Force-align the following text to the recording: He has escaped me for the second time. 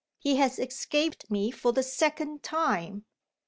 He 0.17 0.37
has 0.37 0.57
escaped 0.57 1.29
me 1.29 1.51
for 1.51 1.73
the 1.73 1.83
second 1.83 2.41
time. 2.41 3.05